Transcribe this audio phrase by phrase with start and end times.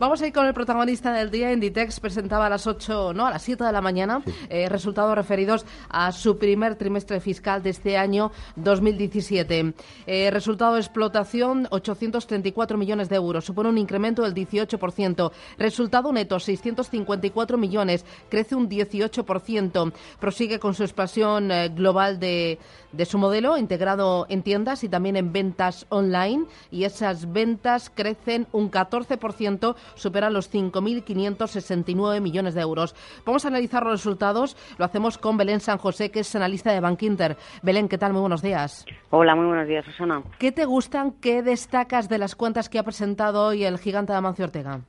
[0.00, 1.52] Vamos a ir con el protagonista del día.
[1.52, 5.66] Inditex presentaba a las 8, no, a las 7 de la mañana, eh, resultados referidos
[5.88, 9.74] a su primer trimestre fiscal de este año 2017.
[10.06, 13.44] Eh, resultado de explotación, 834 millones de euros.
[13.44, 15.32] Supone un incremento del 18%.
[15.58, 18.04] Resultado neto, 654 millones.
[18.28, 19.92] Crece un 18%.
[20.20, 22.60] Prosigue con su expansión eh, global de,
[22.92, 26.44] de su modelo, integrado en tiendas y también en ventas online.
[26.70, 32.94] Y esas ventas crecen un 14% supera los 5.569 millones de euros.
[33.24, 34.56] Vamos a analizar los resultados.
[34.78, 37.36] Lo hacemos con Belén San José, que es analista de Bankinter.
[37.62, 38.12] Belén, ¿qué tal?
[38.12, 38.84] Muy buenos días.
[39.10, 40.22] Hola, muy buenos días, Susana.
[40.38, 41.12] ¿Qué te gustan?
[41.12, 44.80] ¿Qué destacas de las cuentas que ha presentado hoy el gigante de Amancio Ortega?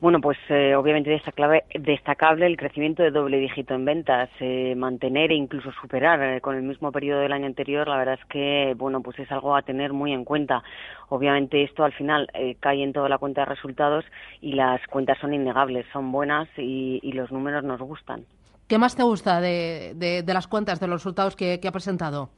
[0.00, 5.30] Bueno, pues eh, obviamente destacable, destacable el crecimiento de doble dígito en ventas, eh, mantener
[5.30, 8.74] e incluso superar eh, con el mismo periodo del año anterior, la verdad es que
[8.78, 10.62] bueno, pues es algo a tener muy en cuenta.
[11.10, 14.06] Obviamente esto al final cae en toda la cuenta de resultados
[14.40, 18.24] y las cuentas son innegables, son buenas y, los números nos gustan.
[18.68, 22.30] ¿Qué más te gusta de, las cuentas, de los resultados que ha presentado?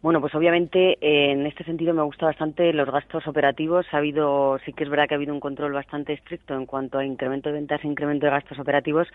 [0.00, 3.84] Bueno, pues obviamente eh, en este sentido me gusta bastante los gastos operativos.
[3.90, 6.98] Ha habido, sí que es verdad que ha habido un control bastante estricto en cuanto
[6.98, 9.08] a incremento de ventas e incremento de gastos operativos,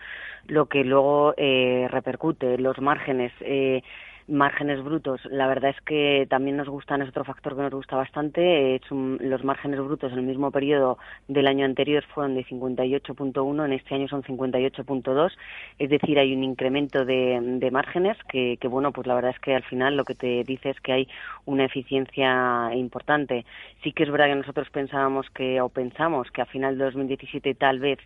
[0.46, 3.32] lo que luego eh, repercute los márgenes.
[3.40, 3.82] Eh,
[4.26, 7.96] Márgenes brutos, la verdad es que también nos gustan, es otro factor que nos gusta
[7.96, 8.80] bastante.
[8.90, 10.96] los márgenes brutos en el mismo periodo
[11.28, 15.32] del año anterior fueron de 58.1, en este año son 58.2,
[15.78, 19.54] es decir, hay un incremento de, márgenes que, que, bueno, pues la verdad es que
[19.54, 21.08] al final lo que te dice es que hay
[21.44, 23.44] una eficiencia importante.
[23.82, 27.54] Sí que es verdad que nosotros pensábamos que, o pensamos que a final de 2017
[27.54, 27.98] tal vez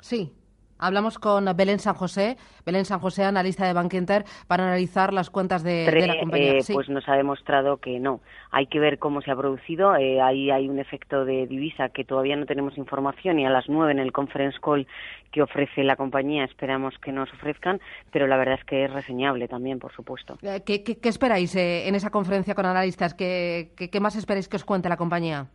[0.00, 0.32] Sí,
[0.80, 5.62] Hablamos con Belén San José, Belén San José, analista de Bankinter, para analizar las cuentas
[5.62, 6.58] de, la compañía.
[6.58, 8.20] Eh, pues nos ha demostrado que no.
[8.50, 9.94] Hay que ver cómo se ha producido.
[9.96, 13.68] Eh, ahí hay un efecto de divisa que todavía no tenemos información y a las
[13.68, 14.86] nueve en el conference call
[15.30, 19.46] que ofrece la compañía esperamos que nos ofrezcan, pero la verdad es que es reseñable
[19.46, 20.38] también, por supuesto.
[20.42, 23.14] Eh, ¿Qué, qué, esperáis en esa conferencia con analistas?
[23.14, 25.46] ¿Qué, qué más esperáis que os cuente la compañía?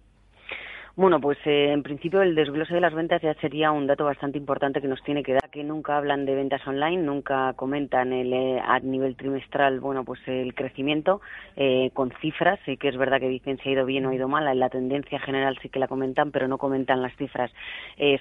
[0.97, 4.38] Bueno, pues eh, en principio el desglose de las ventas ya sería un dato bastante
[4.38, 8.31] importante que nos tiene que dar, que nunca hablan de ventas online, nunca comentan el,
[8.33, 11.21] eh, a nivel trimestral, bueno, pues el crecimiento
[11.55, 14.15] eh, con cifras, sí que es verdad que dicen si ha ido bien o ha
[14.15, 17.51] ido mal, la tendencia general sí que la comentan, pero no comentan las cifras.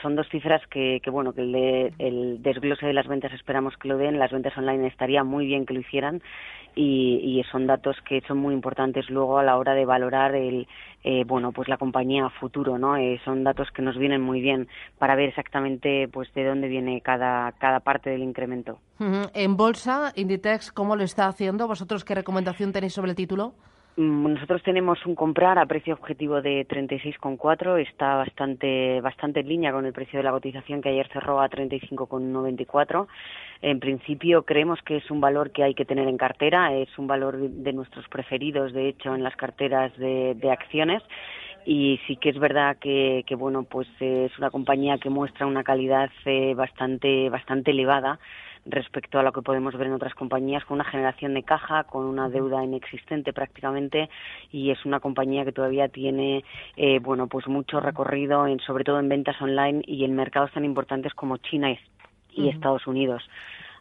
[0.01, 3.89] son dos cifras que, que bueno, que el, el desglose de las ventas esperamos que
[3.89, 6.23] lo den, las ventas online estaría muy bien que lo hicieran
[6.77, 10.67] y, y son datos que son muy importantes luego a la hora de valorar el,
[11.07, 12.97] eh, bueno, pues la compañía futuro, ¿no?
[12.97, 14.69] Eh, son datos que nos vienen muy bien
[14.99, 17.24] para ver exactamente, pues, de dónde viene cada,
[17.59, 18.79] cada parte del incremento.
[19.35, 21.67] En bolsa, Inditex, ¿cómo lo está haciendo?
[21.67, 23.55] ¿Vosotros qué recomendación tenéis sobre el título?
[23.97, 29.71] Mm, nosotros tenemos un comprar a precio objetivo de 36,4, está bastante bastante en línea
[29.71, 33.07] con el precio de la cotización que ayer cerró a 35,94.
[33.63, 37.07] En principio creemos que es un valor que hay que tener en cartera, es un
[37.07, 41.03] valor de nuestros preferidos, de hecho, en las carteras de, acciones
[41.65, 46.11] y sí que es verdad que, bueno pues es una compañía que muestra una calidad
[46.25, 48.19] eh, bastante bastante elevada
[48.67, 52.05] respecto a lo que podemos ver en otras compañías, con una generación de caja, con
[52.05, 54.09] una deuda inexistente prácticamente,
[54.51, 56.45] y es una compañía que todavía tiene,
[56.77, 60.65] eh, bueno, pues mucho recorrido, en, sobre todo en ventas online y en mercados tan
[60.65, 61.71] importantes como China
[62.33, 63.23] y, Estados Unidos.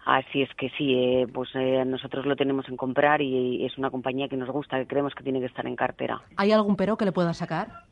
[0.05, 3.89] Así es que sí, eh, pues eh, nosotros lo tenemos en comprar y es una
[3.89, 6.21] compañía que nos gusta, que creemos que tiene que estar en cartera.
[6.35, 7.82] ¿Hay algún pero que le pueda sacar?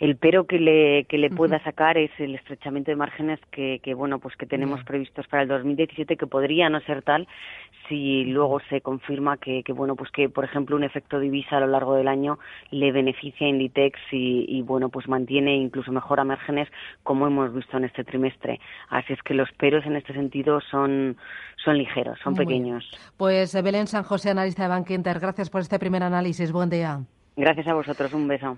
[0.00, 3.92] El pero que le, que le pueda sacar es el estrechamiento de márgenes que, que
[3.92, 7.28] bueno, pues que tenemos previstos para el 2017, que podría no ser tal
[7.86, 11.60] si luego se confirma que, que, bueno, pues que, por ejemplo, un efecto divisa a
[11.60, 12.38] lo largo del año
[12.70, 16.68] le beneficia a Inditex y, y bueno, pues mantiene incluso mejora márgenes
[17.02, 18.58] como hemos visto en este trimestre.
[18.88, 21.16] Así es que los peros en este sentido son,
[21.62, 22.88] son ligeros, son pequeños.
[23.18, 26.52] Pues Belén San José, analista de Bank Inter, gracias por este primer análisis.
[26.52, 27.00] Buen día.
[27.36, 28.56] Gracias a vosotros, un beso.